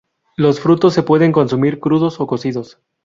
Los 0.35 0.59
frutos 0.59 0.95
se 0.95 1.03
pueden 1.03 1.31
consumir 1.31 1.79
crudos 1.79 2.19
o 2.21 2.25
cocidos. 2.25 2.79